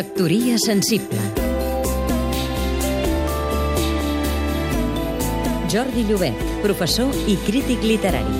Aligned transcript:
Factoria 0.00 0.56
sensible 0.56 1.18
Jordi 5.68 6.04
Llobet, 6.08 6.38
professor 6.62 7.10
i 7.28 7.34
crític 7.44 7.84
literari. 7.84 8.38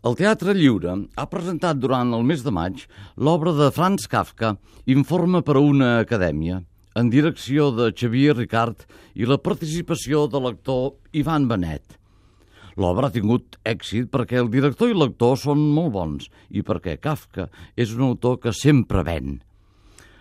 El 0.00 0.16
Teatre 0.16 0.54
Lliure 0.56 0.94
ha 1.12 1.26
presentat 1.28 1.76
durant 1.76 2.14
el 2.16 2.24
mes 2.24 2.40
de 2.46 2.54
maig 2.56 2.86
l'obra 3.20 3.52
de 3.52 3.68
Franz 3.68 4.08
Kafka 4.08 4.54
Informe 4.94 5.42
per 5.44 5.58
a 5.60 5.64
una 5.66 5.90
acadèmia, 5.98 6.62
en 6.96 7.12
direcció 7.12 7.68
de 7.76 7.90
Xavier 7.92 8.32
Ricard 8.38 8.86
i 9.12 9.28
la 9.28 9.36
participació 9.36 10.24
de 10.24 10.40
l'actor 10.40 10.94
Ivan 11.12 11.50
Benet. 11.52 11.98
L'obra 12.80 13.10
ha 13.10 13.12
tingut 13.12 13.60
èxit 13.68 14.08
perquè 14.08 14.40
el 14.40 14.48
director 14.48 14.88
i 14.88 14.96
l'actor 14.96 15.36
són 15.36 15.68
molt 15.76 15.92
bons 15.92 16.30
i 16.48 16.64
perquè 16.64 16.96
Kafka 16.96 17.50
és 17.76 17.92
un 17.92 18.08
autor 18.08 18.40
que 18.40 18.56
sempre 18.56 19.04
ven. 19.04 19.36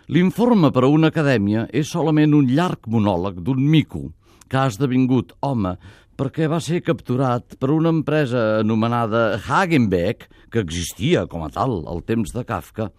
L'informe 0.06 0.70
per 0.70 0.84
a 0.86 0.90
una 0.94 1.10
acadèmia 1.10 1.64
és 1.74 1.90
solament 1.90 2.36
un 2.38 2.52
llarg 2.54 2.86
monòleg 2.94 3.40
d'un 3.42 3.58
mico 3.58 4.12
que 4.46 4.60
ha 4.62 4.68
esdevingut 4.70 5.32
home 5.42 5.72
perquè 6.16 6.46
va 6.46 6.60
ser 6.62 6.84
capturat 6.86 7.56
per 7.58 7.72
una 7.74 7.90
empresa 7.90 8.60
anomenada 8.60 9.40
Hagenbeck, 9.42 10.30
que 10.54 10.62
existia 10.62 11.26
com 11.26 11.42
a 11.42 11.50
tal 11.50 11.82
al 11.90 12.06
temps 12.06 12.36
de 12.38 12.46
Kafka, 12.46 12.92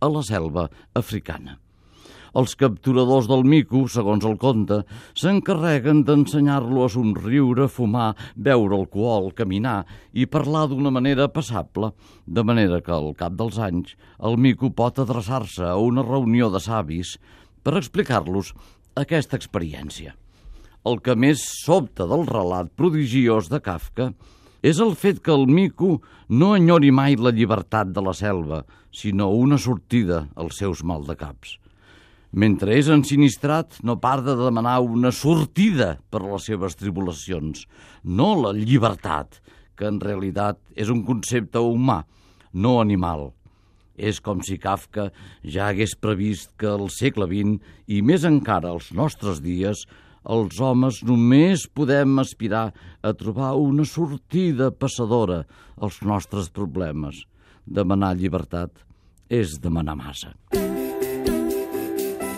a 0.00 0.08
la 0.08 0.24
selva 0.24 0.70
africana. 0.96 1.58
Els 2.34 2.56
capturadors 2.58 3.28
del 3.30 3.44
mico, 3.46 3.84
segons 3.86 4.24
el 4.26 4.34
conte, 4.42 4.80
s'encarreguen 5.14 6.02
d'ensenyar-lo 6.06 6.82
a 6.82 6.88
somriure, 6.90 7.68
fumar, 7.70 8.16
beure 8.34 8.74
alcohol, 8.74 9.30
caminar 9.38 9.84
i 10.12 10.26
parlar 10.26 10.66
d'una 10.72 10.90
manera 10.90 11.28
passable, 11.30 11.92
de 12.26 12.42
manera 12.42 12.80
que 12.82 12.90
al 12.96 13.12
cap 13.14 13.38
dels 13.38 13.60
anys 13.62 13.94
el 14.18 14.34
mico 14.34 14.72
pot 14.74 14.98
adreçar-se 14.98 15.62
a 15.70 15.78
una 15.78 16.02
reunió 16.02 16.50
de 16.50 16.58
savis 16.58 17.16
per 17.62 17.78
explicar-los 17.78 18.50
aquesta 18.98 19.38
experiència. 19.38 20.16
El 20.84 20.98
que 21.00 21.14
més 21.14 21.40
sobta 21.62 22.04
del 22.10 22.26
relat 22.26 22.74
prodigiós 22.76 23.46
de 23.48 23.62
Kafka 23.62 24.10
és 24.64 24.80
el 24.80 24.94
fet 24.98 25.22
que 25.22 25.32
el 25.32 25.46
mico 25.46 26.00
no 26.28 26.54
enyori 26.56 26.90
mai 26.90 27.14
la 27.14 27.32
llibertat 27.36 27.94
de 27.94 28.02
la 28.02 28.14
selva, 28.16 28.64
sinó 28.90 29.30
una 29.36 29.58
sortida 29.58 30.24
als 30.34 30.58
seus 30.58 30.82
maldecaps. 30.82 31.60
Mentre 32.34 32.74
és 32.74 32.88
ensinistrat, 32.90 33.76
no 33.86 33.94
parda 34.02 34.32
de 34.34 34.48
demanar 34.48 34.80
una 34.82 35.12
sortida 35.14 35.92
per 36.10 36.24
a 36.24 36.32
les 36.32 36.48
seves 36.50 36.74
tribulacions, 36.74 37.62
no 38.02 38.32
la 38.40 38.50
llibertat, 38.56 39.38
que 39.78 39.86
en 39.86 40.00
realitat 40.02 40.58
és 40.74 40.90
un 40.90 41.04
concepte 41.06 41.62
humà, 41.62 42.00
no 42.50 42.80
animal. 42.82 43.28
És 43.94 44.18
com 44.18 44.42
si 44.42 44.58
Kafka 44.58 45.12
ja 45.46 45.68
hagués 45.68 45.94
previst 45.94 46.50
que 46.58 46.72
al 46.74 46.88
segle 46.90 47.30
XX, 47.30 47.62
i 47.86 48.02
més 48.02 48.26
encara 48.26 48.74
als 48.74 48.90
nostres 48.90 49.38
dies, 49.38 49.86
els 50.26 50.58
homes 50.58 51.04
només 51.06 51.68
podem 51.70 52.18
aspirar 52.18 52.72
a 52.98 53.14
trobar 53.14 53.54
una 53.62 53.86
sortida 53.86 54.72
passadora 54.74 55.44
als 55.78 56.02
nostres 56.02 56.50
problemes. 56.50 57.28
Demanar 57.62 58.16
llibertat 58.18 58.82
és 59.30 59.60
demanar 59.62 60.00
massa. 60.02 60.34